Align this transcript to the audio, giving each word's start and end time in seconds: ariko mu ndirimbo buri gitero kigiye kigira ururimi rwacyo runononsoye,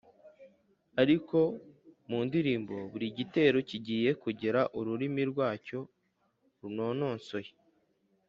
ariko 1.01 1.37
mu 2.09 2.19
ndirimbo 2.27 2.75
buri 2.91 3.07
gitero 3.17 3.57
kigiye 3.69 4.09
kigira 4.21 4.61
ururimi 4.79 5.23
rwacyo 5.31 5.79
runononsoye, 6.59 7.51